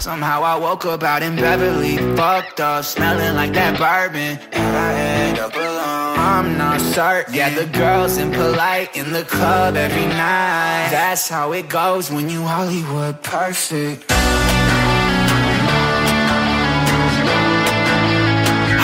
[0.00, 4.38] Somehow I woke up out in Beverly, fucked up, smelling like that bourbon.
[4.52, 6.18] And I end up alone.
[6.18, 7.34] I'm not certain.
[7.34, 10.88] Yeah, the girls impolite in the club every night.
[10.92, 14.04] That's how it goes when you Hollywood perfect.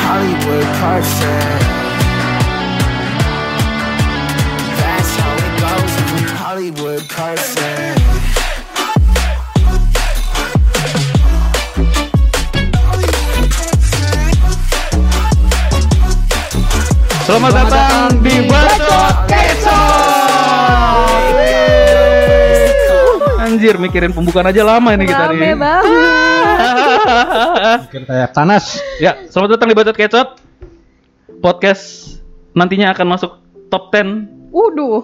[0.02, 1.64] Hollywood perfect.
[4.80, 8.03] That's how it goes when you Hollywood perfect.
[17.24, 19.80] Selamat datang di Bacot Kecot.
[23.40, 25.56] Anjir, mikirin pembukaan aja lama ini kita nih.
[25.56, 25.84] banget.
[27.88, 28.76] Bikin kayak panas.
[28.96, 30.28] ya, selamat datang di Bacot Kecot.
[31.40, 32.16] Podcast
[32.52, 33.30] nantinya akan masuk
[33.68, 35.02] top 10 Waduh.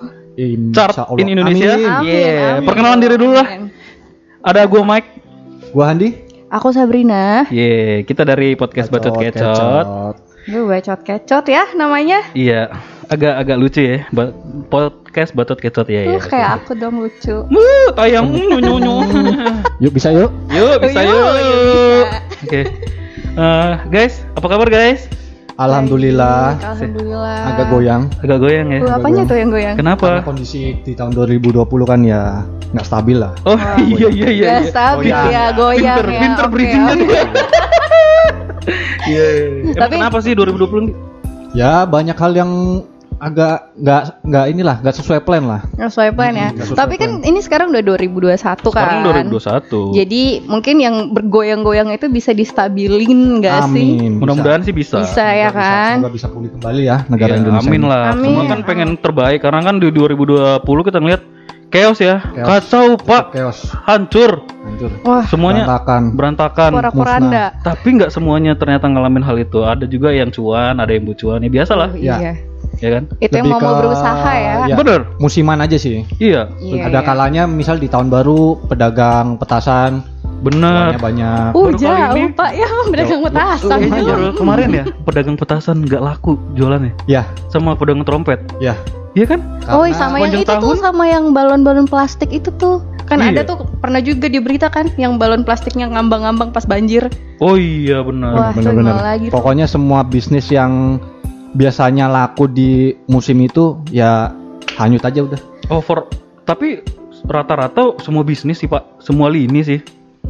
[0.73, 1.73] chart in Indonesia.
[1.75, 1.89] Amin.
[1.91, 2.53] Amin, Yeah.
[2.57, 2.67] amin.
[2.69, 3.47] Perkenalan diri dulu lah.
[4.41, 5.09] Ada gua Mike.
[5.73, 6.09] Gua Handi.
[6.51, 7.47] Aku Sabrina.
[7.49, 10.29] Ye, kita dari podcast Bacot Kecot.
[10.49, 12.25] Gue bacot kecot ya namanya.
[12.33, 12.73] Iya,
[13.07, 13.97] agak-agak lucu ya.
[14.09, 14.33] Ba-
[14.71, 16.17] podcast Bacot Kecot ya ya.
[16.17, 17.45] Tuh kayak aku dong lucu.
[17.45, 18.95] Wuh, tayang nyu nyu nyu.
[19.85, 20.31] Yuk bisa yuk.
[20.49, 21.35] Yuk, bisa Yuk, yuk.
[21.37, 21.61] yuk,
[22.07, 22.19] bisa.
[22.41, 22.61] Oke.
[23.31, 25.07] Eh, guys, apa kabar guys?
[25.61, 26.57] Alhamdulillah.
[26.57, 27.39] Baik, Alhamdulillah.
[27.53, 28.03] Agak goyang.
[28.25, 28.79] Agak goyang ya.
[28.81, 29.75] Tuh, apanya tuh yang goyang?
[29.77, 30.25] Karena Kenapa?
[30.25, 33.37] kondisi di tahun 2020 kan ya nggak stabil lah.
[33.45, 33.59] Oh
[33.93, 34.47] iya iya iya.
[34.49, 34.71] Gak iya.
[34.73, 35.27] stabil Goyang.
[35.29, 36.21] ya, goyang Pinter, ya.
[36.25, 37.19] pinter Oke, bridgingnya oke.
[38.63, 38.77] Dia.
[39.07, 39.29] Iya.
[39.65, 40.95] Emang Tapi- kenapa sih 2020 nih?
[41.53, 42.53] Ya banyak hal yang
[43.21, 45.61] agak nggak nggak inilah nggak sesuai plan lah.
[45.77, 46.49] Nggak sesuai plan ya.
[46.51, 48.33] nggak sesuai Tapi kan ini sekarang udah 2021
[48.73, 48.81] kan.
[48.81, 49.93] Sekarang 2021.
[49.93, 54.01] Jadi mungkin yang bergoyang-goyang itu bisa distabilin gak sih?
[54.01, 54.25] Amin.
[54.25, 55.05] Mudah-mudahan sih bisa.
[55.05, 56.01] Bisa ya kan?
[56.01, 57.69] Semoga bisa pulih kembali ya negara Iya, Indonesia.
[57.69, 57.91] Amin ini.
[57.91, 58.05] lah.
[58.09, 58.25] Amin.
[58.25, 61.23] Semua kan pengen terbaik karena kan di 2020 kita ngeliat
[61.71, 62.19] chaos ya.
[62.29, 62.47] Chaos.
[62.67, 63.25] Kacau, Pak.
[63.33, 64.43] Chaos, Hancur.
[64.61, 64.91] hancur.
[65.03, 66.03] Wah, Semuanya Berantakan.
[66.13, 66.71] berantakan.
[66.73, 67.45] pora-poranda.
[67.61, 69.63] Tapi nggak semuanya ternyata ngalamin hal itu.
[69.63, 71.41] Ada juga yang cuan, ada yang bucuan.
[71.41, 72.17] Ya biasa lah, Oh, Ya.
[72.19, 72.33] iya.
[72.77, 73.03] ya kan?
[73.19, 74.53] Itu yang Lebih mau, mau ke- berusaha ya.
[74.67, 74.75] ya.
[74.75, 75.01] Bener.
[75.17, 76.07] Musiman aja sih.
[76.17, 77.07] Iya, Iya, Ada iya.
[77.07, 80.03] kalanya misal di tahun baru pedagang petasan
[80.41, 80.97] bener.
[80.97, 81.51] semuanya banyak.
[81.51, 86.35] Uh, Baru jauh ini- Pak ya, pedagang petasan baru kemarin ya pedagang petasan nggak laku
[86.55, 88.41] jualannya Ya, sama pedagang trompet.
[88.57, 88.73] ya.
[89.11, 89.41] Iya kan?
[89.67, 92.79] Oh, Karena- sama yang itu tuh tahun- sama yang balon-balon plastik itu tuh.
[93.05, 93.43] Kan Iya.
[93.43, 97.11] ada tuh pernah juga di berita kan yang balon plastiknya ngambang-ngambang pas banjir.
[97.39, 98.31] Oh iya benar.
[98.31, 98.95] Wah, bener-bener.
[98.95, 99.35] gimana lagi tuh?
[99.35, 101.03] Pokoknya semua bisnis yang
[101.51, 104.31] biasanya laku di musim itu ya
[104.79, 105.41] hanyut aja udah.
[105.67, 106.07] Oh for
[106.47, 106.87] tapi
[107.27, 109.81] rata-rata semua bisnis sih pak, semua lini sih.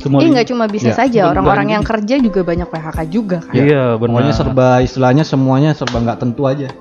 [0.00, 0.40] Semua Ih lini.
[0.40, 3.52] nggak cuma bisnis Ya, aja, orang-orang yang kerja juga banyak PHK juga kan.
[3.52, 4.08] Iya benar.
[4.08, 6.72] Pokoknya serba istilahnya semuanya serba nggak tentu aja.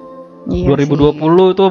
[0.48, 1.20] Iya 2020
[1.52, 1.66] itu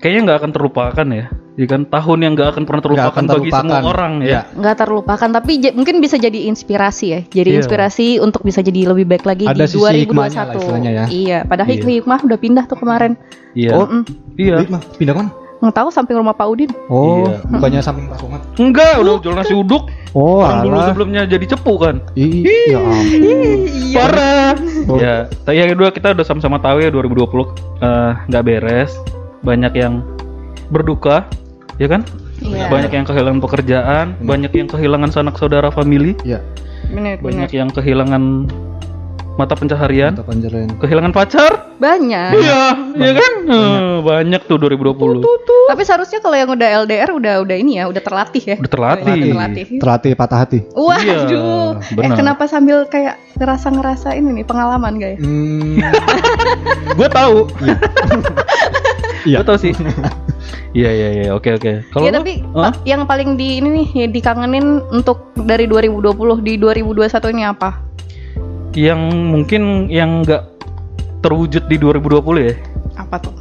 [0.00, 1.26] kayaknya nggak akan terlupakan ya.
[1.54, 3.82] Iya kan tahun yang nggak akan pernah terlupakan akan bagi semua terlupakan.
[3.84, 4.24] orang ya.
[4.24, 4.40] Iya.
[4.40, 4.56] sih.
[4.56, 7.20] nggak terlupakan tapi mungkin bisa jadi inspirasi ya.
[7.22, 7.58] Jadi Iya.
[7.60, 10.00] inspirasi untuk bisa jadi lebih baik lagi Ada di sisi 2021.
[10.00, 11.04] hikmahnya lah ya.
[11.06, 11.84] Iya, padahal Iya.
[12.00, 13.12] hikmah udah pindah tuh kemarin.
[13.52, 13.70] Iya.
[13.76, 14.02] Oh, Mm.
[14.34, 14.56] iya.
[14.96, 15.26] Pindah kan?
[15.60, 16.70] Nggak tahu samping rumah Pak Udin.
[16.88, 17.44] Oh, Iya.
[17.46, 18.40] bukannya samping Pak Somad.
[18.56, 19.92] Enggak, udah jual nasi uduk.
[20.10, 22.00] Oh, Orang dulu sebelumnya jadi cepu kan.
[22.16, 23.60] Ya ampun.
[23.68, 23.94] Iya.
[23.94, 24.52] Parah.
[24.88, 24.96] Oh.
[24.96, 28.96] Ya, tapi yang kedua kita udah sama-sama tahu ya 2020 eh, nggak beres.
[29.40, 30.00] Banyak yang
[30.68, 31.28] berduka,
[31.76, 32.08] ya kan?
[32.40, 32.72] Iya.
[32.72, 36.40] Banyak yang kehilangan pekerjaan, banyak yang kehilangan sanak saudara family, Iya,
[36.88, 37.20] Bener, bener.
[37.20, 38.48] banyak yang kehilangan
[39.38, 40.68] mata pencaharian, mantap anjeren.
[40.78, 41.52] kehilangan pacar.
[41.80, 42.30] Banyak.
[42.36, 42.62] Iya,
[42.98, 43.32] iya kan?
[43.48, 45.24] Eh, banyak tuh 2020.
[45.70, 48.56] Tapi seharusnya kalau yang udah LDR udah udah ini ya, udah terlatih ya.
[48.60, 49.12] Udah terlatih.
[49.16, 49.64] Udah terlatih.
[49.80, 50.58] Terlatih patah hati.
[50.76, 51.00] Waduh.
[51.00, 52.16] Iya, eh benar.
[52.20, 55.16] kenapa sambil kayak ngerasa-ngerasa ini nih pengalaman guys?
[55.22, 55.80] Hmm,
[56.98, 57.48] Gue tahu.
[59.24, 59.40] Iya.
[59.40, 59.72] Gue tahu sih.
[60.70, 61.28] Iya, iya, iya.
[61.34, 61.82] Oke, oke.
[61.90, 62.46] Kalau ya tapi?
[62.46, 67.89] Pak, yang paling di ini nih ya, dikangenin untuk dari 2020 di 2021 ini apa?
[68.74, 69.00] Yang
[69.30, 70.46] mungkin yang nggak
[71.20, 72.54] terwujud di 2020 ya.
[72.96, 73.34] Apa tuh?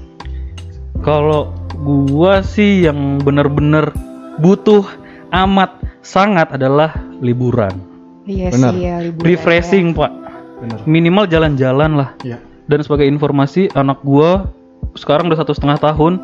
[1.00, 3.94] Kalau gua sih yang bener-bener
[4.42, 4.84] butuh
[5.32, 6.92] amat sangat adalah
[7.24, 7.72] liburan.
[8.28, 8.72] Iya Benar.
[8.76, 9.26] sih ya liburan.
[9.26, 10.12] Refreshing, Pak.
[10.60, 10.80] benar.
[10.84, 12.10] Minimal jalan-jalan lah.
[12.22, 12.38] Iya.
[12.70, 14.52] Dan sebagai informasi, anak gua
[14.94, 16.20] sekarang udah satu setengah tahun,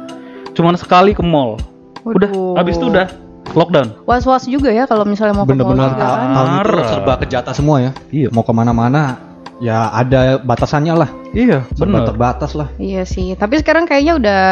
[0.54, 1.58] cuman sekali ke mall.
[2.06, 2.30] Udah,
[2.60, 3.10] habis itu udah
[3.54, 3.94] lockdown.
[4.04, 6.00] Was-was juga ya kalau misalnya mau ke mall Bener-bener kan.
[6.00, 6.88] tahun itu Parah.
[6.90, 7.92] serba kejata semua ya.
[8.10, 9.20] Iya, Mau ke mana-mana
[9.58, 11.10] ya ada batasannya lah.
[11.32, 12.10] iya, benar.
[12.10, 12.68] terbatas lah.
[12.76, 14.44] Iya sih, tapi sekarang kayaknya udah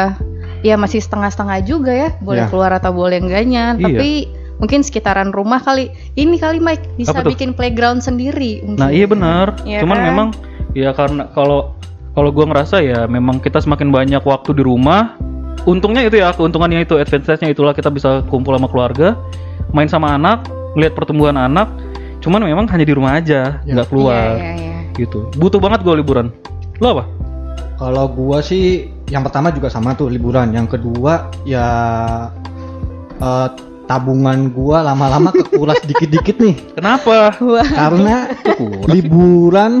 [0.60, 2.48] ya masih setengah-setengah juga ya, boleh Iya.
[2.48, 3.76] keluar atau boleh enggaknya.
[3.76, 3.84] Iya.
[3.84, 4.10] Tapi
[4.56, 5.92] mungkin sekitaran rumah kali.
[6.14, 7.36] Ini kali Mike bisa Apa tuh?
[7.36, 8.64] bikin playground sendiri.
[8.64, 8.80] mungkin.
[8.80, 9.60] Nah, iya benar.
[9.64, 10.06] Iya Cuman kan?
[10.06, 10.28] memang
[10.72, 11.76] ya karena kalau
[12.14, 15.18] kalau gua ngerasa ya memang kita semakin banyak waktu di rumah.
[15.62, 19.16] Untungnya itu ya, keuntungannya itu, advantage-nya itulah kita bisa kumpul sama keluarga,
[19.70, 21.70] main sama anak, melihat pertumbuhan anak.
[22.20, 23.72] Cuman memang hanya di rumah aja, Ya.
[23.72, 24.36] nggak keluar.
[24.36, 24.78] Iya, iya, iya.
[24.92, 25.28] Gitu.
[25.34, 26.28] Butuh banget gue liburan.
[26.78, 27.04] Lo apa?
[27.74, 30.50] Kalau gua sih yang pertama juga sama tuh liburan.
[30.50, 31.66] Yang kedua ya
[33.16, 33.48] eh,
[33.84, 36.54] tabungan gua lama-lama kekuras dikit-dikit nih.
[36.72, 37.34] Kenapa?
[37.74, 38.86] Karena Kekuras.
[38.86, 39.72] liburan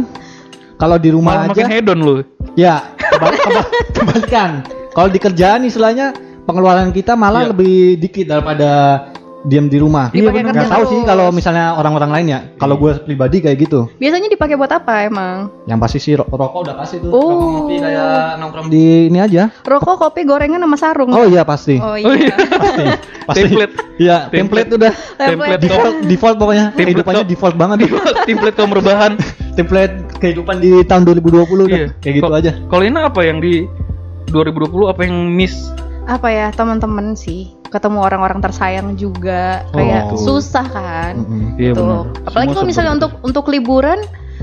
[0.74, 2.16] kalau di rumah Malah makin aja hedon lu.
[2.54, 4.50] ya kebal- kebal- kebalikan.
[4.94, 7.50] Kalau di kerjaan istilahnya pengeluaran kita malah Iya.
[7.50, 8.70] lebih dikit daripada
[9.44, 10.08] diam di rumah.
[10.08, 12.40] Nggak kerja tahu sih kalau misalnya orang-orang lain ya.
[12.56, 13.92] Kalau gue pribadi kayak gitu.
[13.94, 15.52] biasanya dipakai buat apa emang?
[15.66, 17.10] Yang pasti sih ro- rokok udah pasti tuh.
[17.10, 17.20] Oh.
[17.20, 19.52] Rokok ngopi kayak nongkrong di ini aja.
[19.60, 21.12] Rokok, kopi, gorengan sama sarung.
[21.12, 21.76] Oh iya pasti.
[21.76, 22.08] Oh Oh iya.
[22.16, 22.34] iya.
[22.56, 22.84] Pasti.
[23.24, 23.40] Pasti.
[23.44, 23.74] Template.
[23.94, 24.32] Iya, Template.
[24.32, 25.60] template udah Template Template.
[25.60, 26.64] default default pokoknya.
[26.66, 27.78] Template Kehidupannya default banget.
[28.24, 29.12] Template kaum rebahan.
[29.58, 31.68] template kehidupan di tahun 2020 udah.
[31.68, 31.88] Iya.
[32.00, 32.50] Kayak gitu aja.
[32.64, 33.68] Kalau ini apa yang di
[34.30, 35.72] 2020 apa yang miss?
[36.04, 37.52] Apa ya teman-teman sih?
[37.72, 40.20] Ketemu orang-orang tersayang juga kayak Oh.
[40.20, 41.24] susah kan?
[41.24, 41.58] Mm-mm.
[41.58, 41.82] Iya Tuh.
[41.82, 42.04] benar.
[42.28, 43.98] Apalagi kalau misalnya untuk untuk liburan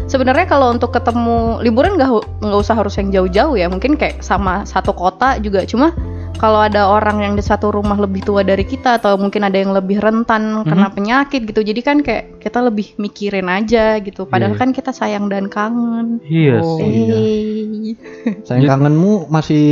[0.10, 2.10] sebenarnya kalau untuk ketemu liburan nggak
[2.44, 5.95] nggak usah harus yang jauh-jauh ya mungkin kayak sama satu kota juga cuma
[6.33, 9.72] kalau ada orang yang di satu rumah lebih tua dari kita atau mungkin ada yang
[9.72, 10.95] lebih rentan kena Mhm.
[10.95, 14.60] penyakit gitu jadi kan kayak kita lebih mikirin aja gitu padahal Iya.
[14.60, 16.89] kan kita sayang dan kangen Iya Oh, sih.
[16.89, 17.94] iya.
[18.42, 19.66] Sayang kangenmu masih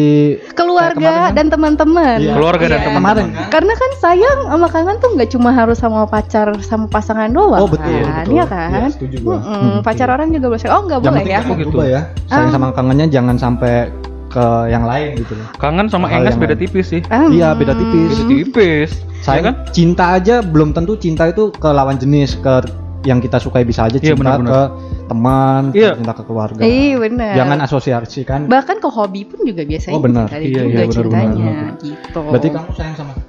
[0.51, 1.35] keluarga Kayak kemarin kan?
[1.35, 2.33] dan teman-teman Iya.
[2.33, 2.87] Keluarga dan Iya.
[2.87, 3.27] teman-teman.
[3.31, 3.49] kan?
[3.49, 7.67] karena kan sayang sama kangen tuh nggak cuma harus sama pacar sama pasangan doang Oh
[7.67, 8.33] betul, kan betul.
[8.35, 9.35] Iya kan Iya, setuju gua.
[9.35, 11.77] Mm-mm, Hmm, pacar orang juga boleh oh nggak boleh ya Oh, gitu.
[11.81, 12.01] ya.
[12.25, 12.53] Sayang Ah.
[12.53, 13.89] sama kangennya jangan sampai
[14.29, 15.47] ke yang lain gitu loh.
[15.57, 16.63] Kangen sama Hal enges yang beda lain.
[16.63, 17.01] tipis sih.
[17.03, 17.29] Hmm.
[17.29, 18.11] Iya, beda tipis.
[18.13, 18.89] Beda tipis.
[19.19, 19.55] Sayang Ya kan?
[19.69, 22.63] cinta aja belum tentu cinta itu ke lawan jenis ke
[23.01, 24.51] yang kita sukai bisa aja Iya, cinta benar-benar.
[24.51, 24.61] ke
[25.07, 25.91] teman, Iya.
[25.95, 26.61] cinta ke keluarga.
[26.61, 27.33] Iya benar.
[27.33, 28.39] Jangan asosiasikan.
[28.45, 30.27] Bahkan ke hobi pun juga biasanya Oh, benar.
[30.29, 31.71] Iya, iya, benar, cintanya benar.
[31.79, 32.19] gitu.
[32.21, 33.27] Berarti kamu sayang sama aku.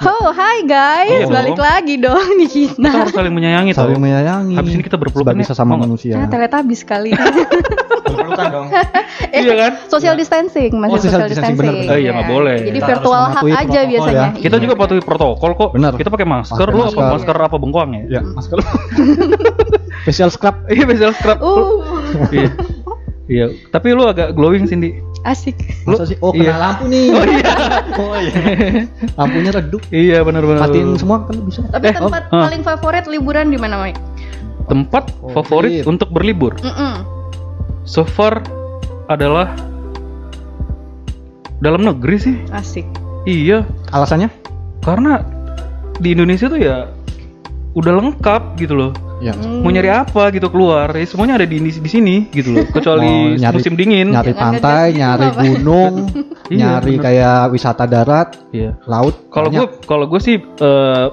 [0.00, 1.66] Oh, hai guys, Iya balik dong.
[1.68, 2.88] lagi dong di Kita kita.
[2.88, 3.84] harus saling menyayangi tau.
[3.84, 4.54] Saling menyayangi.
[4.56, 5.84] Habis ini kita ya, sesama mau nggak?
[5.92, 6.14] manusia.
[6.16, 7.12] Nah, teletabis kali.
[8.30, 8.66] Berpelukan dong.
[9.34, 9.72] eh, Iya kan?
[9.86, 11.76] social distancing, masih Oh, social social distancing, distancing.
[11.76, 11.98] benar, benar.
[11.98, 12.56] Iya, nggak boleh.
[12.56, 14.20] Jadi Kita virtual mematuhi aja protokol biasanya.
[14.20, 14.28] ya.
[14.36, 14.62] Kita Iya.
[14.62, 15.70] juga patuhi protokol kok.
[15.72, 15.92] Benar.
[15.94, 17.36] Kita pakai masker, lu apa masker.
[17.36, 18.02] apa bengkoang ya?
[18.08, 18.58] Ya, masker.
[20.00, 20.56] Facial scrub.
[20.66, 21.38] Iya, facial scrub.
[21.40, 21.84] Uh,
[22.30, 22.48] Iya.
[23.26, 24.98] Iya, tapi lu agak glowing Cindy.
[25.20, 25.54] asik.
[25.84, 26.16] Lu- Masa sih?
[26.18, 26.50] Oh, iya.
[26.50, 27.04] kena lampu nih.
[27.12, 27.44] Oh iya.
[28.00, 28.34] Oh iya.
[29.14, 29.82] Lampunya redup.
[29.90, 30.64] iya, benar benar.
[30.64, 31.60] Matiin semua kan bisa.
[31.68, 34.00] Tapi Eh, tempat oh, paling favorit liburan di mana, Mike?
[34.64, 35.34] Tempat Favorit.
[35.36, 36.56] favorit untuk berlibur.
[36.58, 37.04] Mm-mm.
[37.90, 38.38] So far
[39.10, 39.50] adalah
[41.58, 42.36] dalam negeri sih.
[42.54, 42.86] Asik.
[43.26, 44.30] Iya, Alasannya?
[44.80, 45.20] karena
[46.00, 46.88] di Indonesia tuh ya
[47.74, 48.92] udah lengkap gitu loh.
[49.20, 49.36] Ya.
[49.36, 49.60] Hmm.
[49.60, 52.64] Mau nyari apa gitu keluar, ya semuanya ada di di sini gitu loh.
[52.78, 54.14] Kecuali nyari- musim dingin.
[54.14, 56.08] Nyari pantai, nyari gunung,
[56.54, 58.78] Iya, nyari kayak wisata darat, Iya.
[58.86, 59.18] laut.
[59.28, 61.06] Kalau gue kalau gue sih eh,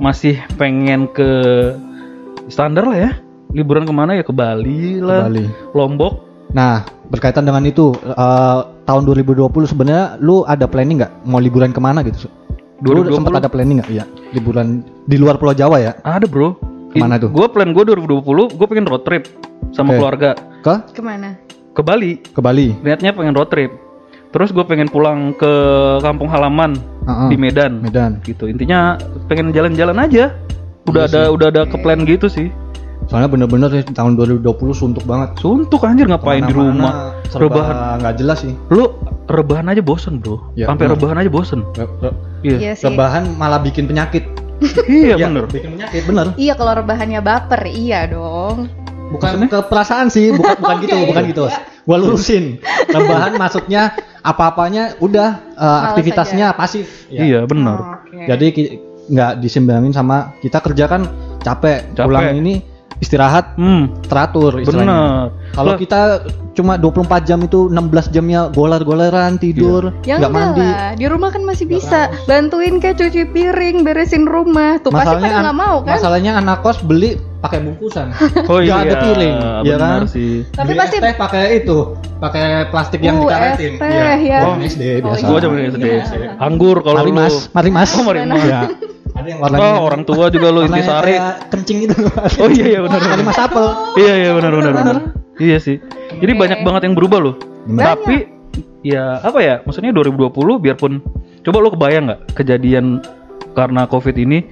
[0.00, 1.30] masih pengen ke
[2.48, 3.12] standar lah ya.
[3.52, 5.44] Liburan ke mana ya ke Bali Ke lah, Bali.
[5.72, 6.12] Lombok.
[6.52, 11.80] Nah, berkaitan dengan itu, eh, tahun 2020 sebenarnya lu ada planning nggak mau liburan ke
[11.80, 12.28] mana gitu?
[12.82, 13.90] Lu 2020 sempat ada planning nggak?
[13.90, 15.92] Iya, liburan di luar Pulau Jawa ya?
[16.02, 16.56] Ada bro.
[16.92, 17.32] Ke mana tuh?
[17.32, 19.24] Gue plan gue 2020, gue pengen road trip
[19.72, 19.98] sama Oke.
[19.98, 21.40] keluarga Ke Ke mana?
[21.72, 22.20] ke Bali.
[22.20, 22.76] ke Bali.
[22.84, 23.72] Niatnya pengen road trip.
[24.28, 25.52] Terus gue pengen pulang ke
[26.00, 27.28] kampung halaman Heeh.
[27.32, 27.80] di Medan.
[27.80, 28.20] Medan.
[28.20, 28.44] Gitu.
[28.44, 30.36] Intinya pengen jalan-jalan aja.
[30.84, 31.32] Udah Iya ada sih.
[31.32, 32.52] udah ada ke plan gitu sih.
[33.06, 35.34] Soalnya bener-bener sih tahun 2020 suntuk banget.
[35.36, 37.18] Suntuk anjir ngapain di rumah.
[37.26, 37.76] serba Rebahan.
[37.98, 38.52] nggak jelas sih.
[38.68, 38.92] Lu
[39.24, 40.52] rebahan aja bosen bro.
[40.52, 40.96] Ya, Sampai benar.
[40.96, 41.60] rebahan aja bosen.
[41.72, 42.56] Re- re- Iya.
[42.58, 42.84] Iya sih.
[42.86, 44.24] Rebahan malah bikin penyakit.
[44.86, 45.44] Iya Iya, bener.
[45.48, 46.26] Bikin penyakit bener.
[46.36, 48.68] Iya kalau rebahannya baper, iya dong.
[49.10, 51.08] Bukan ke perasaan sih, bukan bukan gitu, Oke.
[51.08, 51.44] bukan gitu.
[51.82, 52.44] Gua lurusin.
[52.86, 53.92] Rebahan maksudnya
[54.22, 57.08] apa-apanya udah eh, aktivitasnya pasif.
[57.08, 57.20] Ya.
[57.22, 57.76] Iya bener.
[58.00, 58.24] Oke.
[58.24, 58.72] Jadi ki-
[59.04, 61.08] nggak disimbangin sama kita kerja kan
[61.40, 62.06] capek, Capek.
[62.06, 62.62] pulang ini
[63.02, 64.86] istirahat Hmm, teratur istilahnya.
[64.86, 65.52] bener.
[65.52, 66.00] Kalau kita
[66.52, 70.62] cuma 24 jam itu 16 jamnya golar-golaran tidur, Ya nggak enggak mandi.
[70.62, 74.78] lah, di rumah kan masih bisa bantuin kayak cuci piring, beresin rumah.
[74.78, 75.92] Tuh pasti Masalahnya pada an- nggak mau kan?
[75.92, 78.06] Masalahnya anak kos beli pakai bungkusan.
[78.50, 80.00] oh nggak iya, ada piring, ya kan?
[80.06, 80.46] sih.
[80.48, 81.78] Tapi Beli pasti teh pakai itu,
[82.16, 83.72] pakai plastik yang dikaretin.
[83.76, 83.90] teh,
[84.22, 84.38] ya.
[84.40, 85.24] Gua SD Oh, biasa.
[85.26, 85.86] Gua zaman SD.
[86.38, 87.90] Anggur kalau Mari mas, mari mas.
[87.92, 88.46] Oh, mari mas.
[88.46, 88.62] Ya.
[89.22, 89.62] Ada yang warnanya.
[89.62, 91.14] Oh, orang tua juga warnanya intisari.
[91.48, 91.96] kencing itu.
[92.42, 92.98] Oh iya iya benar.
[92.98, 93.66] Mari mas apel.
[93.94, 94.96] Iya iya benar benar benar.
[95.38, 95.76] Iya sih.
[96.18, 97.34] Jadi banyak banget yang berubah loh.
[97.70, 97.94] Bener.
[97.94, 98.16] Tapi
[98.82, 99.54] ya apa ya?
[99.62, 100.92] Maksudnya 2020 biarpun
[101.42, 103.02] coba lo kebayang nggak kejadian
[103.54, 104.44] karena Covid ini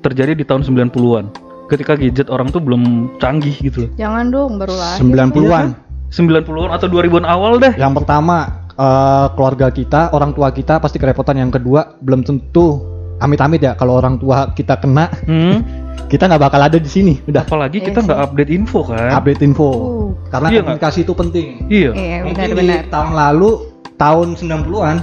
[0.00, 1.24] terjadi di tahun 90-an.
[1.66, 3.90] Ketika gadget orang tuh belum canggih gitu loh.
[3.98, 5.02] jangan dong baru lahir.
[5.02, 5.66] 90-an.
[6.14, 7.74] 90-an atau 2000-an awal deh.
[7.74, 11.42] Yang pertama eh, keluarga kita, orang tua kita pasti kerepotan.
[11.42, 15.64] Yang kedua belum tentu amit-amit ya kalau orang tua kita kena Hmm.
[16.12, 17.18] kita nggak bakal ada di sini.
[17.24, 19.10] Udah Apalagi kita nggak update info kan.
[19.12, 19.66] update info.
[19.66, 20.08] Uh.
[20.28, 21.48] Karena Iya komunikasi itu penting.
[21.66, 21.90] Iya.
[21.92, 22.78] Iya, Mungkin benar-benar.
[22.78, 23.50] di tahun lalu,
[23.96, 24.96] tahun 90-an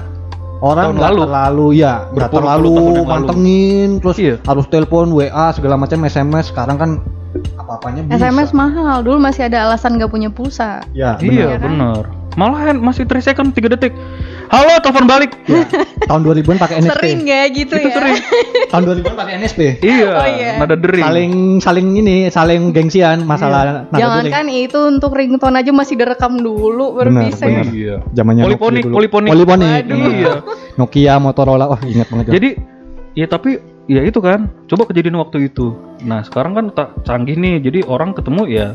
[0.61, 1.21] orang Tahun nggak lalu.
[1.21, 3.01] terlalu ya nggak terlalu yang lalu.
[3.05, 4.35] mantengin terus Iya.
[4.41, 6.89] harus telepon WA segala macam SMS sekarang kan
[7.57, 9.01] apa-apanya bisa SMS mahal.
[9.01, 10.85] Dulu masih ada alasan nggak punya pulsa.
[10.93, 11.59] ya Iya, benar.
[11.59, 12.03] benar.
[12.33, 13.91] Malahan masih 3 second 3 detik.
[14.45, 15.31] Halo, telepon balik.
[15.45, 15.63] Ya.
[16.03, 17.93] tahun 2000-an pakai NSP Sering ya gitu Itu ya.
[17.93, 18.15] sering.
[18.71, 20.51] tahun 2000-an pakai NSP Iya, Oh, iya.
[20.57, 21.01] nada dering.
[21.01, 24.33] saling saling ini saling gengsian masalah nada Jangan dering.
[24.33, 27.43] kan itu untuk ringtone aja masih direkam dulu baru Benar, bisa.
[27.43, 27.65] benar.
[27.67, 27.95] Iya.
[28.11, 29.29] zamannya Nokia Poliponik, poliponik.
[29.29, 29.69] poliponik.
[29.87, 30.33] Iya.
[30.75, 32.25] Nokia Motorola wah ingat banget.
[32.29, 32.49] Jadi
[33.13, 33.49] ya tapi
[33.85, 34.47] ya itu kan.
[34.65, 35.75] Coba kejadian waktu itu.
[36.01, 37.59] Nah, sekarang kan tak canggih nih.
[37.59, 38.67] Jadi orang ketemu ya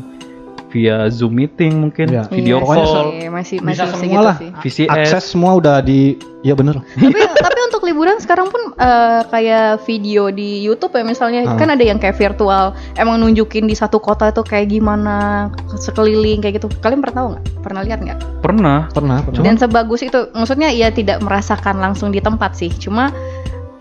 [0.69, 2.23] via Zoom meeting mungkin, Iya.
[2.27, 4.49] video Iya call, sih, masih bisa masih semua segitu lah sih.
[4.61, 4.89] VCS.
[4.91, 5.99] akses semua udah di
[6.39, 11.43] ya bener tapi tapi untuk liburan sekarang pun eh, kayak video di YouTube ya misalnya
[11.43, 11.55] Ah.
[11.55, 16.57] kan ada yang kayak virtual emang nunjukin di satu kota itu kayak gimana sekeliling kayak
[16.57, 18.79] gitu kalian pernah tahu nggak pernah lihat nggak Pernah.
[18.87, 23.11] pernah pernah dan sebagus itu maksudnya ya tidak merasakan langsung di tempat sih cuma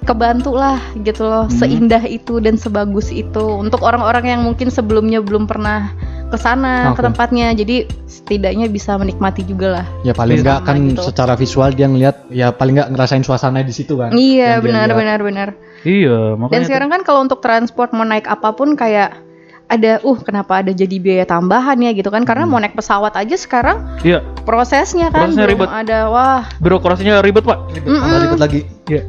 [0.01, 1.53] kebantu lah gitu loh Hmm.
[1.55, 5.93] seindah itu dan sebagus itu untuk orang-orang yang mungkin sebelumnya belum pernah
[6.29, 7.09] ke sana ke Oke.
[7.09, 9.87] tempatnya jadi setidaknya bisa menikmati juga lah.
[10.03, 11.03] Ya paling Sama enggak kan gitu.
[11.03, 14.13] secara visual dia ngeliat ya paling enggak ngerasain suasana di situ kan.
[14.13, 15.49] Iya benar benar benar.
[15.83, 19.25] Iya, makanya Dan sekarang kan kalau untuk transport mau naik apa pun kayak
[19.69, 22.25] ada uh kenapa ada jadi biaya tambahan ya gitu kan?
[22.25, 25.69] Karena mau naik pesawat aja sekarang Iya, prosesnya kan Prosesnya belum ribet.
[25.71, 25.99] ada.
[26.09, 26.43] Wah.
[26.59, 27.59] Birokrasinya ribet, Pak.
[27.73, 28.25] ribet tambah Mm-mm.
[28.25, 28.61] ribet lagi.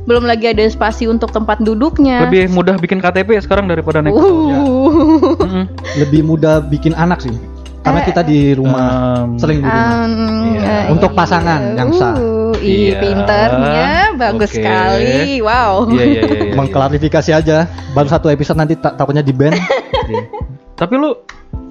[0.04, 2.28] Belum lagi ada spasi untuk tempat duduknya.
[2.28, 4.12] Lebih mudah bikin KTP sekarang daripada naik.
[4.12, 4.20] uh.
[5.98, 7.34] lebih mudah bikin anak sih.
[7.80, 9.96] Karena Eh, kita di rumah Um, sering di rumah.
[10.04, 12.39] Um, eh, Untuk pasangan yang sah.
[12.60, 13.00] Uh, ih, Iya.
[13.00, 14.56] pinternya bagus Oke.
[14.60, 15.40] sekali.
[15.40, 15.72] Wow.
[15.90, 16.40] Iya, iya, iya.
[16.46, 16.54] iya.
[16.54, 17.58] mengklarifikasi aja
[17.92, 19.56] baru satu episode nanti tak takutnya di ban
[20.12, 20.24] Iya.
[20.76, 21.12] Tapi lu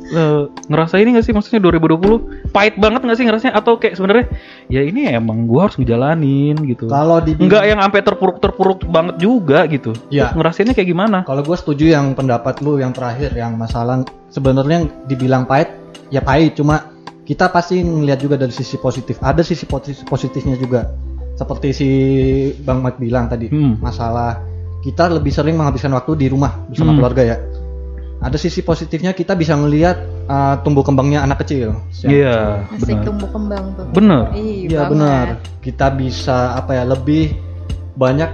[0.09, 4.25] eh, ngerasa ini gak sih maksudnya 2020 pahit banget gak sih ngerasanya atau kayak sebenarnya
[4.67, 6.89] ya ini emang gua harus ngejalanin gitu.
[6.89, 9.93] kalau di Enggak yang sampai terpuruk-terpuruk banget juga gitu.
[10.09, 10.33] Iya.
[10.33, 11.19] Lu Ngerasainnya kayak gimana?
[11.25, 15.73] kalau gue setuju yang pendapat lu yang terakhir yang masalah sebenarnya yang dibilang pahit
[16.09, 16.89] ya pahit cuma
[17.29, 20.89] kita pasti ngelihat juga dari sisi positif ada sisi posi- positifnya juga
[21.37, 21.89] seperti si
[22.59, 23.77] bang Mat bilang tadi Hmm.
[23.79, 24.41] masalah
[24.81, 26.99] kita lebih sering menghabiskan waktu di rumah bersama Hmm.
[26.99, 27.37] keluarga ya
[28.19, 29.95] ada sisi positifnya kita bisa melihat
[30.27, 33.05] uh, tumbuh kembangnya anak kecil Iya, Asik benar.
[33.07, 33.87] tumbuh kembang tuh.
[33.95, 34.23] Bener.
[34.35, 35.27] Iya benar.
[35.63, 37.31] Kita bisa apa ya lebih
[37.95, 38.27] banyak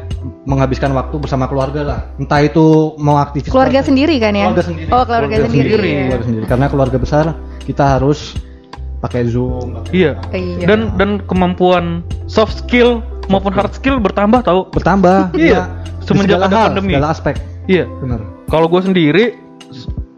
[0.44, 2.00] menghabiskan waktu bersama keluarga lah.
[2.16, 4.48] Entah itu mau aktivitas Keluarga sendiri kan ya?
[4.48, 4.88] Keluarga sendiri.
[4.88, 5.52] Oh, keluarga, sendiri.
[5.52, 5.84] sendiri.
[5.84, 6.00] ya.
[6.00, 6.44] Keluarga sendiri.
[6.48, 7.24] Karena keluarga besar
[7.64, 8.18] kita harus
[9.04, 9.84] pakai Zoom.
[9.92, 10.16] Iya.
[10.32, 10.64] Iya.
[10.64, 14.72] Dan dan kemampuan soft skill maupun hard skill bertambah tau.
[14.72, 15.30] Bertambah.
[15.36, 15.68] Iya.
[16.00, 16.96] Di Semenjak ada hal, pandemi.
[16.96, 17.36] Segala aspek.
[17.64, 17.84] Iya.
[18.00, 18.20] Benar.
[18.48, 19.24] Kalau gue sendiri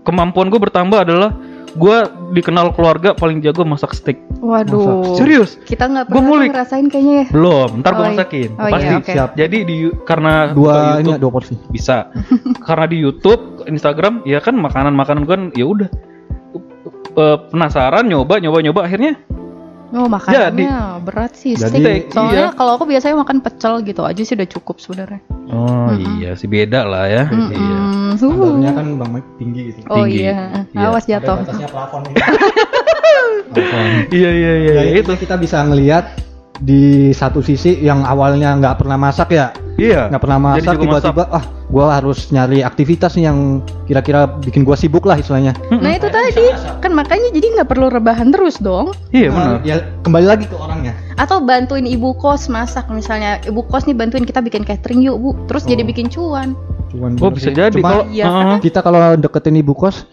[0.02, 1.30] kemampuan gue bertambah adalah
[1.76, 1.98] gue
[2.32, 4.16] dikenal keluarga paling jago masak steak.
[4.40, 5.14] Waduh.
[5.14, 5.60] Serius?
[5.62, 6.48] Kita nggak Gua pernah ngulik.
[6.56, 7.26] ngerasain kayaknya ya.
[7.30, 8.14] Belum, ntar gue Oh, iya.
[8.16, 8.50] masakin.
[8.56, 8.94] Oh, iya, Pasti.
[8.96, 9.12] oke.
[9.12, 9.30] Siap.
[9.36, 11.54] Jadi di karena Dua ini YouTube ya, dua porsi.
[11.68, 11.96] bisa.
[12.66, 15.88] karena di YouTube, Instagram ya kan makanan-makanan kan ya udah
[17.16, 19.16] Eh, penasaran nyoba nyoba nyoba akhirnya
[19.88, 22.02] Oh makanannya berat sih Jadi- steak.
[22.10, 22.52] Soalnya iya.
[22.52, 25.22] kalau aku biasanya makan pecel gitu aja sih udah cukup sebenarnya.
[25.46, 26.18] oh Mm-mm.
[26.18, 27.78] iya sih beda lah ya iya
[28.10, 28.18] Mm-mm.
[28.18, 29.78] Standarnya kan Bang Mike tinggi gitu.
[29.86, 30.26] Oh tinggi.
[30.26, 30.86] iya, Iya.
[30.86, 31.38] awas jatuh.
[31.38, 32.00] Ada batasnya plafon.
[33.46, 33.86] Plafon.
[34.10, 36.04] iya iya iya Ya, iya, itu kita bisa ngelihat
[36.58, 39.46] di satu sisi yang awalnya nggak pernah masak ya
[39.76, 43.38] iya nggak pernah masak Jadi tiba-tiba ah gua harus nyari aktivitas nih yang
[43.84, 46.32] kira-kira bikin gua sibuk lah istilahnya Nah itu tadi
[46.80, 48.96] kan makanya jadi nggak perlu rebahan terus dong.
[49.10, 53.60] iya Nah, benar ya kembali lagi ke orangnya Atau bantuin ibu kos masak misalnya ibu
[53.62, 55.30] kos nih bantuin kita bikin catering yuk bu.
[55.46, 55.86] Terus jadi Oh.
[55.86, 56.48] bikin cuan.
[56.86, 57.56] cuman oh bisa sih.
[57.58, 58.24] jadi Cuma kalau Iya.
[58.24, 58.56] Heeh.
[58.62, 60.06] kita kalau deketin ibu kos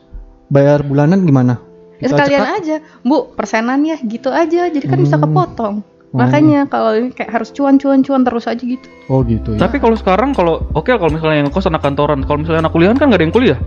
[0.47, 1.55] bayar bulanan gimana
[1.95, 4.67] Ya Kita sekalian cepat- aja, bu persenan ya gitu aja.
[4.67, 5.23] Jadi kan bisa Hmm.
[5.23, 5.75] kepotong.
[6.13, 6.21] Oh.
[6.21, 8.85] Makanya kalau ini kayak harus cuan-cuan-cuan terus aja gitu.
[9.09, 12.37] oh gitu ya tapi kalau sekarang kalau oke kalau misalnya yang kos anak kantoran kalau
[12.37, 13.57] misalnya anak kuliahan kan nggak ada yang kuliah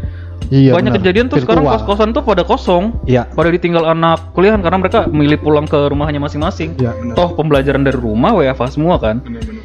[0.49, 1.03] iya banyak benar.
[1.03, 1.83] kejadian tuh sekarang Virtual.
[1.83, 6.23] kos-kosan tuh pada kosong iya pada ditinggal anak kuliahan karena mereka milih pulang ke rumahnya
[6.23, 9.19] masing-masing iya toh pembelajaran dari rumah WFA semua kan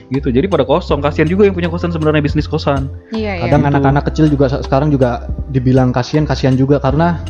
[0.09, 3.69] gitu jadi pada kosong kasihan juga yang punya kosan sebenarnya bisnis kosan Iya kadang iya.
[3.77, 7.21] anak-anak kecil juga se- sekarang juga dibilang kasihan kasihan juga karena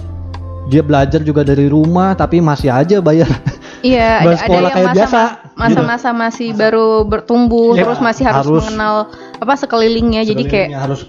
[0.72, 3.28] dia belajar juga dari rumah tapi masih aja bayar
[3.82, 5.22] Iya, ada, ada sekolah yang kayak masa, biasa,
[5.58, 8.96] masa-masa masih baru bertumbuh, Iya, terus masih harus, harus- mengenal
[9.42, 10.22] apa sekelilingnya.
[10.26, 11.02] Jadi kayak Sekelilingnya harus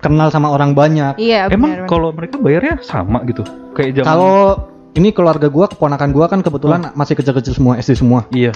[0.00, 1.18] kenal sama orang banyak.
[1.20, 3.44] Iya emang kalau mereka bayarnya sama gitu?
[3.76, 4.36] Kayak zaman kalau
[4.96, 8.26] ini keluarga gua keponakan gua kan kebetulan masih kecil-kecil semua SD semua.
[8.32, 8.54] Iya.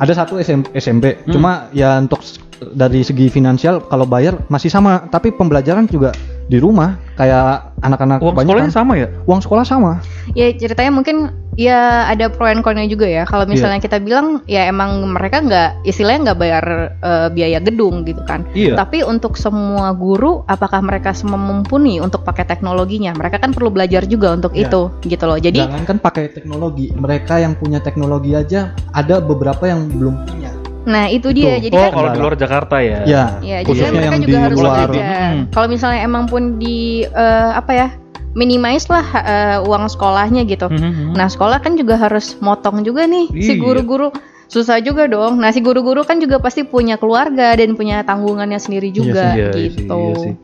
[0.00, 1.20] Ada satu SM, SMP.
[1.20, 1.36] Hmm.
[1.36, 2.24] cuma ya untuk
[2.70, 6.14] dari segi finansial kalau bayar masih sama, tapi pembelajaran juga
[6.46, 9.08] di rumah kayak anak-anak Uang sekolahnya sama ya?
[9.24, 9.92] Uang sekolah sama.
[10.36, 13.24] Ya ceritanya mungkin ya ada pro and connya juga ya.
[13.28, 13.86] Kalau misalnya Iya.
[13.88, 16.64] kita bilang ya emang mereka nggak istilahnya nggak bayar
[17.02, 18.46] eh, biaya gedung gitu kan.
[18.52, 18.78] Iya.
[18.78, 23.12] Tapi untuk semua guru, apakah mereka semua mumpuni untuk pakai teknologinya?
[23.16, 24.68] Mereka kan perlu belajar juga untuk Iya.
[24.70, 25.38] itu, gitu loh.
[25.38, 30.61] Jadi, Jangan kan pakai teknologi, mereka yang punya teknologi aja ada beberapa yang belum punya.
[30.82, 31.58] Nah itu dia.
[31.58, 31.70] Itu.
[31.70, 32.98] Jadi oh, kan, kalau di luar Jakarta ya.
[33.06, 34.88] Ya, ya jadi khususnya kan mereka juga harus luar.
[34.90, 35.38] Hmm.
[35.54, 37.88] Kalau misalnya emang pun di eh, apa ya,
[38.32, 40.66] minimize lah eh, uang sekolahnya gitu.
[40.68, 41.14] Mhm.
[41.16, 43.60] Nah sekolah kan juga harus motong juga nih si Iya.
[43.60, 44.08] guru-guru
[44.48, 45.40] susah juga dong.
[45.40, 49.68] Nah si guru-guru kan juga pasti punya keluarga dan punya tanggungannya sendiri juga Iya sih,
[49.72, 49.96] gitu.
[49.96, 50.34] iya sih.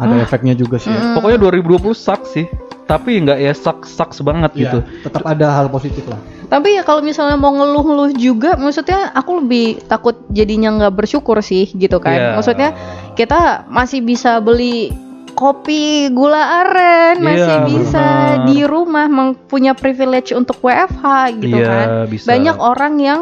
[0.00, 0.88] Ada efeknya juga sih.
[0.88, 1.00] ya.
[1.00, 1.14] Mm.
[1.20, 2.46] Pokoknya 2020 sucks sih.
[2.92, 4.78] Tapi nggak ya sucks sucks banget Iya, gitu.
[5.00, 6.20] tetap ada hal positif lah.
[6.46, 11.72] Tapi ya kalau misalnya mau ngeluh-ngeluh juga, maksudnya aku lebih takut jadinya nggak bersyukur sih
[11.72, 12.12] gitu kan.
[12.12, 12.30] Iya.
[12.36, 12.68] Maksudnya
[13.16, 14.92] kita masih bisa beli
[15.32, 18.04] kopi gula aren, masih Iya, bisa
[18.36, 18.46] benar.
[18.52, 19.06] di rumah
[19.48, 21.04] punya privilege untuk WFH
[21.40, 21.86] gitu Iya, kan.
[22.12, 22.26] bisa.
[22.28, 23.20] Banyak orang yang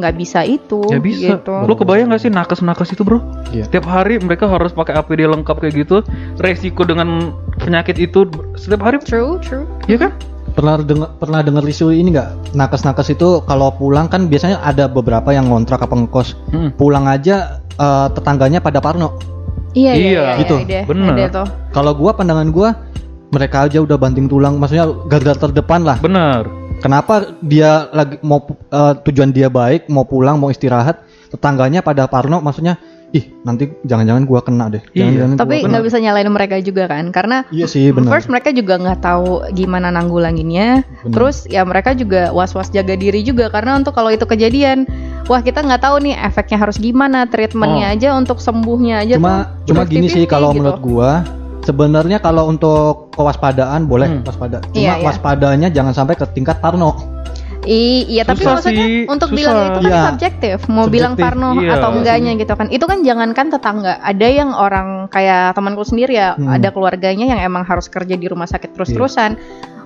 [0.00, 0.80] nggak bisa itu.
[0.88, 1.36] Ya bisa.
[1.38, 1.52] Gitu.
[1.52, 3.20] Lo kebayang gak sih nakes-nakes itu bro?
[3.52, 3.68] Iya.
[3.68, 6.00] Setiap hari mereka harus pakai APD lengkap kayak gitu.
[6.40, 8.24] Resiko dengan penyakit itu
[8.56, 9.68] setiap hari, True, true.
[9.84, 10.16] ya kan?
[10.50, 12.56] Pernah dengar pernah dengar isu ini nggak?
[12.58, 16.34] Nakes-nakes itu kalau pulang kan biasanya ada beberapa yang ngontrak apa ngekos.
[16.50, 16.74] Hmm.
[16.74, 19.14] Pulang aja eh, tetangganya pada Parno.
[19.70, 20.56] Iya, iya, Iya, iya, gitu.
[20.90, 21.14] Bener.
[21.14, 21.46] ada tuh.
[21.70, 22.74] Kalau gua pandangan gua
[23.30, 26.02] mereka aja udah banting tulang, maksudnya garda terdepan lah.
[26.02, 26.59] Benar.
[26.80, 32.40] Kenapa dia lagi mau eh, tujuan dia baik, mau pulang, mau istirahat, tetangganya pada Parno,
[32.40, 34.82] maksudnya, ih nanti jangan-jangan gua kena deh.
[34.90, 35.04] Iya.
[35.04, 35.70] Jangan-jangan Tapi gua kena.
[35.70, 38.10] nggak bisa nyalain mereka juga kan, karena Iya sih benar.
[38.10, 40.82] First mereka juga nggak tahu gimana nanggulanginnya.
[41.04, 41.12] Benar.
[41.12, 44.88] Terus ya mereka juga was-was jaga diri juga karena untuk kalau itu kejadian,
[45.26, 47.94] wah kita nggak tahu nih efeknya harus gimana, treatmentnya Oh.
[47.94, 49.34] aja untuk sembuhnya aja cuma
[49.66, 50.58] tuh cuma gini sih 50-50 kalau gitu.
[50.58, 51.10] menurut gua
[51.60, 54.24] sebenarnya kalau untuk kewaspadaan boleh Hmm.
[54.24, 55.04] waspada cuma Iya, iya.
[55.04, 56.96] waspadanya jangan sampai ke tingkat parno
[57.60, 59.36] I- iya tapi Susah maksudnya sih, untuk susah.
[59.36, 60.00] bilang itu kan Iya.
[60.08, 61.76] subjektif, mau bilang Subjektif, parno iya.
[61.76, 62.66] atau enggaknya gitu kan.
[62.72, 66.48] Itu kan jangankan tetangga, ada yang orang kayak temanku sendiri ya, Hmm.
[66.48, 69.36] ada keluarganya yang emang harus kerja di rumah sakit terus-terusan.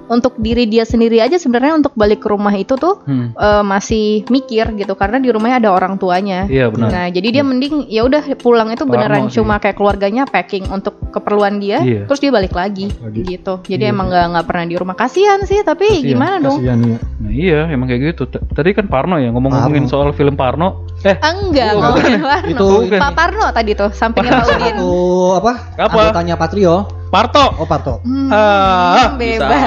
[0.07, 3.33] Untuk diri dia sendiri aja sebenarnya untuk balik ke rumah itu tuh Hmm.
[3.33, 6.45] eh, masih mikir gitu karena di rumahnya ada orang tuanya.
[6.45, 6.88] Iya benar.
[6.88, 9.38] Nah, jadi dia mending ya udah pulang itu beneran Parno sih.
[9.38, 12.05] cuma kayak keluarganya packing untuk keperluan dia, Iya.
[12.05, 13.23] terus dia balik lagi, Lagi.
[13.25, 13.62] gitu.
[13.62, 14.95] Jadi Iya emang nggak nggak pernah di rumah.
[14.95, 16.59] Kasihan sih, tapi Kasihan, gimana dong?
[16.59, 18.23] kasihan ya Nah iya emang kayak gitu.
[18.27, 20.85] T- Tadi kan Parno ya ngomong-ngomongin soal film Parno.
[21.01, 22.21] Eh Enggak, Oh, ngomongin.
[22.21, 22.49] Parno.
[22.51, 22.81] Itu-.
[22.95, 24.75] Pak Parno tadi tuh, sampingnya Pak Udin.
[24.75, 24.90] Satu
[25.35, 25.97] apa Apa?
[26.03, 26.75] anggotanya Patrio
[27.14, 27.44] Parto.
[27.55, 29.62] oh Parto Hmm, Ah, bisa bebas.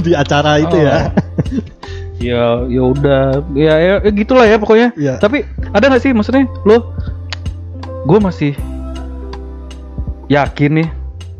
[0.00, 0.80] di acara itu Oh.
[0.80, 0.96] ya
[2.20, 4.92] Ya ya udah ya, ya ya gitulah ya pokoknya.
[4.94, 5.16] Iya.
[5.16, 6.92] Tapi ada nggak sih maksudnya lo?
[8.04, 8.52] Gue masih
[10.28, 10.88] yakin nih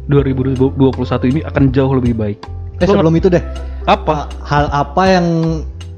[0.08, 0.80] 2021
[1.28, 2.38] ini akan jauh lebih baik.
[2.76, 3.44] eh Lo sebelum itu deh
[3.84, 4.24] Apa?
[4.42, 5.26] hal apa yang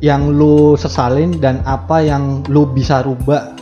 [0.02, 3.54] yang lu sesalin dan apa yang lu bisa rubah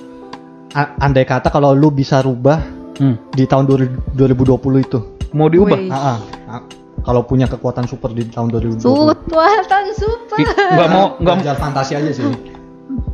[0.72, 2.64] A- andai kata kalau lu bisa rubah
[3.00, 3.16] Hmm.
[3.30, 4.44] di tahun 2020
[4.78, 4.98] itu
[5.30, 5.72] Mau diubah?
[5.74, 5.88] Wih.
[5.88, 6.18] Ah, ah.
[6.50, 6.62] Ah,
[7.00, 10.36] kalau punya kekuatan super di tahun 2020 Sutuatan super.
[10.36, 12.24] I- Nggak mau nggak Belajar fantasi aja sih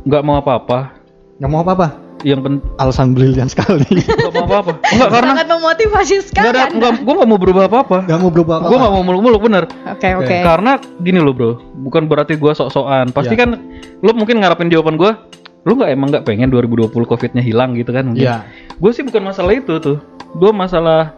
[0.03, 0.97] nggak mau apa-apa.
[1.37, 1.87] nggak mau apa-apa
[2.19, 4.71] Yang penting alasan brilian sekali nggak mau apa-apa.
[4.89, 6.41] Enggak karena Sangat memotivasi sekali.
[6.41, 6.75] nggak ada Anda.
[6.75, 7.97] nggak gue nggak mau berubah apa-apa.
[8.03, 9.63] nggak mau berubah apa-apa Gue nggak mau muluk-muluk bener.
[9.87, 10.35] Oke, oke.
[10.41, 13.13] Karena gini loh bro, bukan berarti gua sok-sokan.
[13.13, 13.39] Pasti Iya.
[13.39, 13.49] kan
[13.95, 15.29] lo mungkin ngarepin jawaban gua,
[15.61, 18.09] lo nggak emang nggak pengen 2020 covidnya hilang gitu kan?
[18.09, 18.25] mungkin.
[18.25, 18.41] Iya.
[18.77, 19.97] Gue sih bukan masalah itu tuh.
[20.37, 21.17] Gue masalah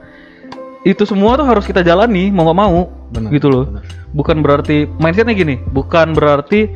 [0.88, 3.65] itu semua tuh harus kita jalani mau nggak mau, Benar, gitu loh.
[3.67, 3.84] benar.
[4.15, 6.72] Bukan berarti mindsetnya gini, bukan berarti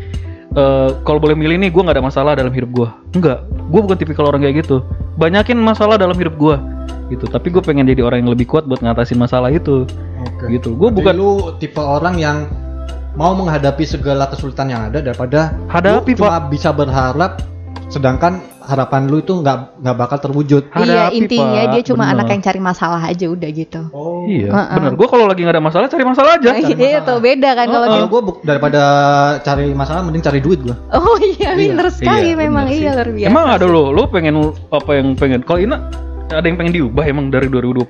[0.54, 2.90] eh, kalau boleh milih nih gue nggak ada masalah dalam hidup gue.
[3.16, 4.84] Enggak, gue bukan tipikal orang kayak gitu.
[5.16, 6.56] Banyakin masalah dalam hidup gue,
[7.16, 7.26] gitu.
[7.32, 9.88] Tapi gue pengen jadi orang yang lebih kuat buat ngatasin masalah itu,
[10.20, 10.52] Oke.
[10.52, 10.76] gitu.
[10.76, 12.52] Gue bukan lu tipe orang yang
[13.16, 17.40] mau menghadapi segala kesulitan yang ada daripada Hadapi, lu cuma bisa berharap
[17.94, 20.64] sedangkan harapan lu itu nggak nggak bakal terwujud.
[20.72, 21.72] Iya, hadapi, intinya Pak.
[21.72, 22.14] dia cuma Bener.
[22.16, 23.82] anak yang cari masalah aja udah gitu.
[23.92, 24.24] Oh.
[24.24, 24.76] Iya, Heeh.
[24.76, 24.92] benar.
[24.96, 26.50] Gue kalau lagi nggak ada masalah cari masalah aja.
[26.50, 27.02] cari Iya, masalah.
[27.04, 28.08] tuh beda kan kalau Kalau gitu.
[28.10, 28.82] gue daripada
[29.40, 30.76] cari masalah mending cari duit gue.
[30.92, 32.82] Oh iya, pinter sekali Iya, memang bener sih.
[32.82, 33.30] iya luar biasa.
[33.30, 34.36] Emang ada lo, lo pengen
[34.70, 35.42] apa yang pengen?
[35.42, 35.78] Kalau Ina
[36.26, 37.86] ada yang pengen diubah emang dari 2020.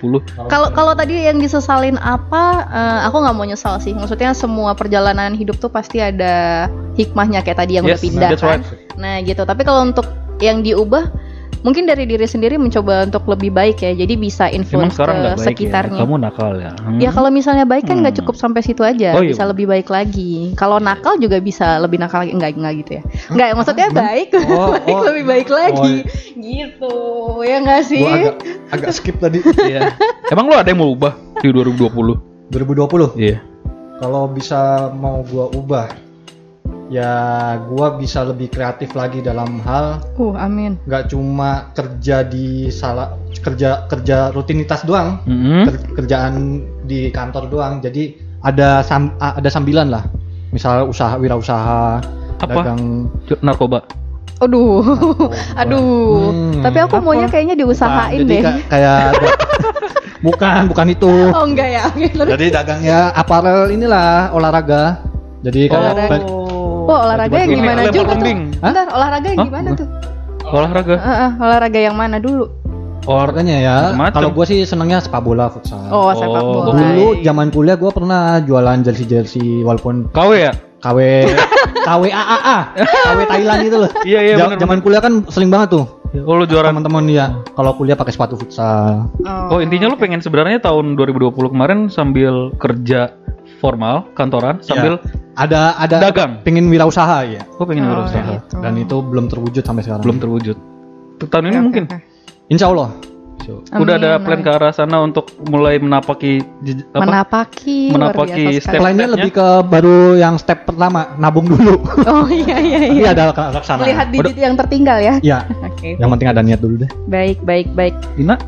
[0.49, 3.93] Kalau kalau tadi yang disesalin apa, eh, aku nggak mau nyesal sih.
[3.93, 8.43] Maksudnya semua perjalanan hidup tuh pasti ada hikmahnya kayak tadi yang udah Yes, pindah that's
[8.43, 8.59] kan.
[8.59, 8.99] right.
[8.99, 9.41] Nah gitu.
[9.41, 10.03] Tapi kalau untuk
[10.41, 11.11] yang diubah,
[11.63, 15.21] mungkin dari diri sendiri mencoba untuk lebih baik ya jadi bisa Emang influence sekarang ke
[15.23, 16.03] nggak baik sekitarnya ya?
[16.03, 16.71] Kamu nakal ya?
[16.75, 16.99] Hmm.
[16.99, 18.21] Ya kalau misalnya baik kan nggak Hmm.
[18.23, 20.51] cukup sampai situ aja, Oh, iya, bisa lebih baik lagi.
[20.59, 23.01] Kalau nakal juga bisa lebih nakal lagi, enggak enggak gitu ya.
[23.31, 25.03] Enggak, maksudnya baik, Oh, baik oh.
[25.07, 25.93] lebih baik lagi.
[26.35, 26.95] Gitu.
[27.47, 28.03] Ya enggak sih?
[28.03, 28.35] Gua agak
[28.75, 29.39] agak skip tadi.
[29.63, 29.95] Iya.
[30.27, 32.51] Emang lu ada yang mau ubah di 2020?
[32.51, 33.15] 2020.
[33.15, 33.39] Iya.
[34.03, 35.87] Kalau bisa mau gua ubah
[36.93, 37.13] ya
[37.65, 40.77] gua bisa lebih kreatif lagi dalam hal Uh, amin.
[40.83, 45.65] nggak cuma kerja di salah kerja kerja rutinitas doang Mm-mm.
[45.65, 46.33] ker- kerjaan
[46.83, 50.05] di kantor doang jadi ada sam- ada sambilan lah
[50.49, 51.97] misal usaha wirausaha
[52.37, 52.61] Apa?
[52.61, 53.81] dagang Narkoba.
[54.37, 54.83] Aduh.
[55.61, 56.29] Aduh.
[56.29, 57.05] Hmm, Tapi aku apa?
[57.05, 58.41] maunya kayaknya diusahain Jadi deh.
[58.43, 59.39] ka- kayak ada-
[60.19, 61.83] bukan bukan itu Oh enggak ya.
[61.89, 62.29] Terus.
[62.29, 64.99] jadi dagangnya aparel inilah olahraga
[65.41, 65.93] jadi kayak
[66.83, 68.27] Ban- Oh, olahraga yang gimana juga tuh?
[68.53, 69.47] Bentar, olahraga yang Hah?
[69.47, 69.87] gimana tuh?
[70.45, 70.95] Olahraga.
[70.95, 72.45] Eh, eh, olahraga yang mana dulu?
[73.03, 74.15] olahraganya ya Macam-macam.
[74.15, 76.71] kalau gue sih senangnya sepak bola futsal Oh, sepak Oh, bola.
[76.71, 80.55] dulu zaman kuliah gue pernah jualan jersey jersey walaupun KW ya?
[80.79, 81.27] KW
[81.83, 85.85] KW AAA KW Thailand itu loh Iya, iya, bener, zaman kuliah kan sering banget tuh
[86.15, 86.71] Oh, lu juara.
[86.71, 89.11] teman-teman ya kalau kuliah pakai sepatu futsal
[89.51, 93.11] Oh, intinya lu pengen sebenarnya tahun 2020 kemarin sambil kerja
[93.59, 94.95] formal kantoran sambil
[95.35, 96.41] ada ada Dagang.
[96.41, 98.21] pengen wirausaha ya oh pengen Oh, berusaha.
[98.37, 98.55] gitu.
[98.59, 100.57] dan itu belum terwujud sampai sekarang Belum terwujud.
[101.19, 101.83] Tahun ini Oke, mungkin.
[101.85, 101.97] oke.
[102.47, 102.89] Insya Allah
[103.73, 106.39] Udah ada plan ke arah sana untuk mulai menapaki
[106.89, 107.03] apa?
[107.03, 109.15] menapaki Menapaki step- Plannya stepnya?
[109.19, 111.75] lebih ke baru yang step pertama nabung dulu
[112.07, 113.07] Oh iya iya iya.
[113.11, 115.15] ada ke arah sana Melihat bibit yang tertinggal ya.
[115.19, 115.97] ya Oke.
[115.97, 117.95] yang penting ada niat dulu deh Baik baik baik.
[118.13, 118.39] Dina?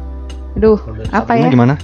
[0.56, 0.80] Aduh,
[1.12, 1.50] apa ya?
[1.50, 1.76] Gimana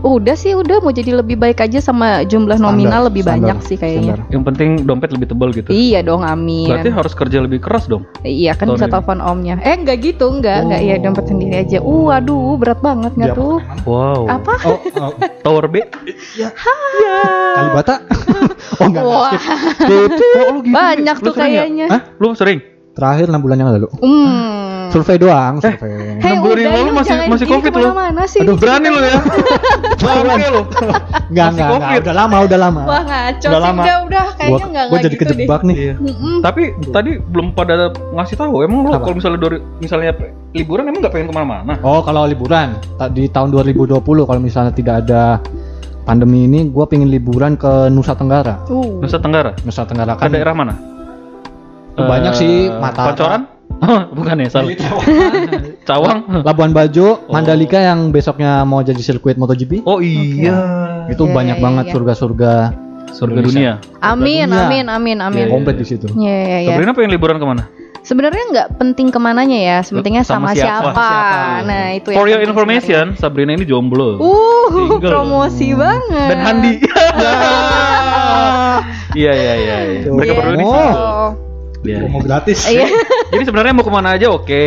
[0.00, 3.76] Udah sih, udah mau jadi lebih baik aja sama jumlah nominal lebih Standar, banyak sih
[3.76, 4.14] kayaknya.
[4.18, 4.32] standar.
[4.32, 5.68] Yang penting dompet lebih tebal gitu.
[5.70, 6.70] Iya dong, amin.
[6.70, 8.06] Berarti harus kerja lebih keras dong.
[8.22, 8.92] Iya kan bisa ini.
[8.92, 9.54] telepon omnya.
[9.60, 11.78] Eh enggak gitu, enggak, enggak iya dompet sendiri aja.
[11.82, 13.58] Uh, aduh, berat banget enggak tuh?
[13.84, 14.22] Wow.
[14.30, 14.52] Apa?
[14.66, 15.82] oh, oh Tower B.
[17.56, 17.94] Kalibata
[18.80, 20.10] oh enggak Wah, skip.
[20.10, 20.72] Kok lu gitu?
[20.72, 21.60] banyak Lu tuh sering ya?
[21.64, 21.86] kayaknya.
[21.90, 22.02] Hah?
[22.18, 22.60] Lu sering?
[22.98, 24.67] terakhir enam bulan yang lalu Hmm.
[24.88, 27.78] Survei doang survei Hei, Enam bulan yang lalu masih- masih COVID loh.
[27.78, 28.40] ke mana-mana sih.
[28.42, 29.18] Aduh, Berani lu ya.
[30.02, 30.62] Bangke lu.
[31.28, 32.00] enggak enggak enggak COVID.
[32.00, 33.82] udah lama udah lama Wah ngaco Udah sih, lama.
[33.82, 35.94] udah udah kayaknya enggak gua enggak jadi gitu kejebak nih Iya.
[36.40, 37.74] Tapi tadi belum pada
[38.12, 38.54] ngasih tahu.
[38.60, 39.00] Emang lu Apa?
[39.00, 40.10] kalau misalnya dari misalnya
[40.50, 41.74] liburan emang nggak pengen ke mana-mana?
[41.80, 42.74] Oh kalau liburan
[43.10, 45.38] di tahun 2020 kalau misalnya tidak ada
[46.02, 48.64] pandemi ini, gue pengen liburan ke Nusa Tenggara.
[48.66, 48.96] Uh.
[48.98, 49.52] Nusa Tenggara.
[49.60, 50.74] Nusa Tenggara Ke kan daerah mana?
[51.98, 53.10] banyak Eh, sih, Mataram.
[53.12, 53.42] Pancoran?
[54.10, 54.74] Bukan ya, salah.
[55.88, 56.42] Cawang.
[56.42, 59.84] Labuan Bajo, Mandalika yang besoknya mau jadi sirkuit MotoGP.
[59.84, 61.06] Oh iya.
[61.06, 61.92] Itu Iya, banyak iya, banget iya.
[61.94, 62.52] surga-surga
[63.08, 63.48] Surga Indonesia.
[63.48, 63.72] dunia.
[63.98, 64.62] Amin, dunia.
[64.62, 65.40] amin, amin, amin.
[65.40, 66.06] Iya, komplit di situ.
[66.10, 66.70] Iya, iya, iya.
[66.70, 67.64] Sabrina pengen liburan ke mana?
[67.98, 70.92] Sebenarnya nggak penting ke mananya ya, sementingnya Sama sama, siapa?
[70.92, 71.10] siapa.
[71.62, 74.16] Nah itu For your information, Sabrina ini jomblo.
[74.16, 74.32] sebenarnya.
[74.32, 75.10] Uh, Single.
[75.14, 76.28] promosi banget.
[76.28, 76.72] Dan Handi.
[79.10, 79.76] Iya iya iya.
[79.82, 80.00] iya.
[80.06, 80.38] Mereka Iya.
[80.38, 80.70] berdua ini Oh.
[80.70, 80.94] single.
[80.94, 81.30] Oh.
[81.80, 81.98] Iya.
[82.06, 82.58] Mau gratis.
[82.66, 82.86] Iya,
[83.28, 84.64] Jadi sebenarnya mau ke mana aja oke.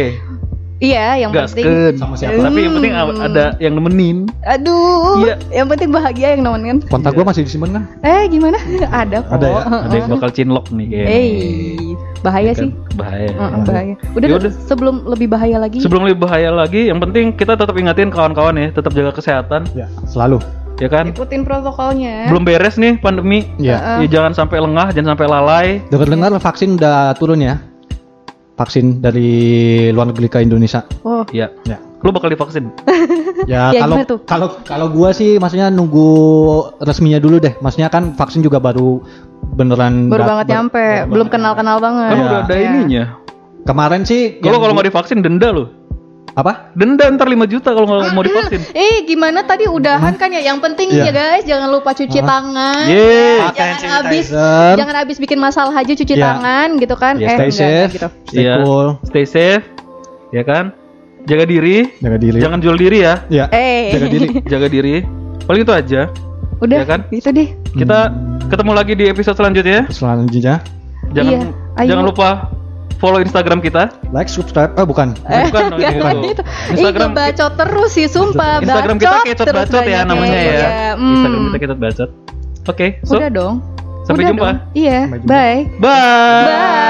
[0.82, 1.62] iya, yang penting.
[1.62, 1.93] Gaskeun.
[1.93, 2.41] Sama siapa?
[2.41, 3.21] Tapi yang penting Hmm.
[3.21, 4.26] ada yang nemenin.
[4.41, 5.36] Aduh, Iya.
[5.54, 6.82] yang penting bahagia yang nemenin.
[6.89, 7.84] Kontak gue masih disimpan kan?
[8.02, 8.58] Eh, gimana?
[8.89, 9.30] Ada kok.
[9.30, 9.62] Ada ya?
[9.62, 11.13] Ada yang bakal cinlok nih kayaknya.
[11.13, 12.69] Eh, bahaya Kan sih.
[12.97, 13.30] Bahaya.
[13.30, 13.93] Heeh, bahaya.
[14.12, 14.52] Udah, Ya deh, udah.
[14.65, 15.78] sebelum lebih bahaya lagi.
[15.86, 19.86] Sebelum lebih bahaya lagi, yang penting kita tetap ingatin kawan-kawan ya, tetap jaga kesehatan, Ya,
[20.10, 20.41] selalu.
[20.82, 21.13] ya kan?
[21.13, 22.26] ikutin protokolnya.
[22.26, 23.45] Belum beres nih pandemi.
[23.62, 24.02] Ya.
[24.02, 25.67] Ya, jangan sampai lengah, jangan sampai lalai.
[25.93, 27.62] Dengar-dengar vaksin udah turun ya?
[28.62, 29.30] Vaksin dari
[29.89, 30.86] luar negeri ke Indonesia.
[31.02, 31.50] Oh, Ya.
[31.65, 31.82] Ya.
[32.02, 32.69] Lu bakal divaksin?
[33.50, 36.06] Ya Ya, kalau kalau kalau gua sih maksudnya nunggu
[36.80, 37.58] resminya dulu deh.
[37.58, 39.02] Maksudnya kan vaksin juga baru
[39.52, 42.06] beneran baru banget ber- nyampe, baru belum banget kenal-kenal banget.
[42.06, 42.26] Kan Iya.
[42.28, 42.65] udah ada Iya.
[42.67, 43.04] ininya.
[43.62, 45.65] Kemarin sih Kalau yang kalau nggak divaksin denda lu.
[46.32, 46.72] Apa?
[46.72, 48.64] Denda ntar 5 juta kalau nggak mau divaksin.
[48.72, 50.40] Eh, gimana tadi udahan kan ya?
[50.42, 51.04] Yang penting Iya.
[51.04, 52.28] ya guys, jangan lupa cuci Hah?
[52.30, 52.86] tangan.
[52.88, 53.36] Yeay.
[53.36, 54.26] Ya, jangan habis
[54.74, 56.24] jangan habis bikin masalah aja cuci Iya.
[56.24, 57.14] tangan gitu kan.
[57.20, 58.08] Iya, eh, Stay enggak, enggak safe, gitu.
[58.26, 58.54] stay Iya.
[58.58, 59.64] cool, Stay safe,
[60.32, 60.66] ya kan?
[61.22, 62.40] Jaga diri, jaga diri.
[62.40, 63.14] jangan jual diri ya.
[63.28, 63.46] Ya.
[63.52, 64.28] Eh, Jaga diri.
[64.52, 64.96] Jaga diri.
[65.44, 66.02] Paling itu aja.
[66.58, 67.00] udah Ya kan?
[67.10, 67.50] itu deh.
[67.74, 68.00] Kita
[68.48, 69.90] ketemu lagi di episode selanjutnya.
[69.90, 70.62] Selanjutnya
[71.12, 71.42] Jangan Iya,
[71.76, 71.88] ayo.
[71.92, 72.30] jangan lupa
[73.02, 73.90] follow Instagram kita.
[74.14, 74.70] like, subscribe.
[74.78, 75.18] Oh bukan.
[75.26, 76.06] Eh, Bukan, oh, enggak gitu.
[76.22, 76.42] gitu.
[76.46, 78.62] Ih, Instagram ngebacot terus sih, sumpah.
[78.62, 80.52] Instagram kita Bacot kecot terus bacot ya namanya ya.
[80.54, 81.14] Iya, hmm.
[81.18, 82.10] Instagram kita kecot bacot.
[82.64, 83.56] Oke, so Udah dong.
[84.04, 84.46] sampai Udah jumpa.
[84.46, 84.58] dong.
[84.78, 85.34] Iya, Sampai jumpa.
[85.34, 85.60] bye.
[85.82, 86.46] Bye.
[86.46, 86.82] Bye.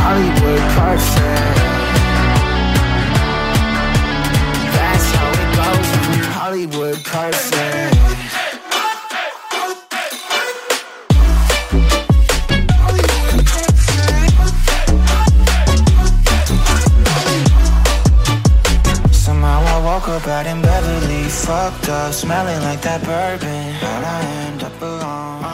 [0.00, 1.56] Hollywood perfect.
[4.72, 5.88] That's how it goes
[6.34, 7.57] Hollywood perfect.
[21.48, 23.72] fucked up, smelling like that bourbon.
[23.80, 25.47] How'd I end up alone?